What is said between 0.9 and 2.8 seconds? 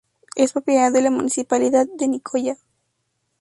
de la Municipalidad de Nicoya.